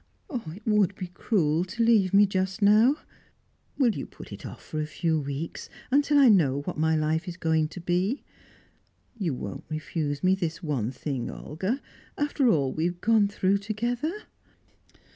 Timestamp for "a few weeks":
4.81-5.69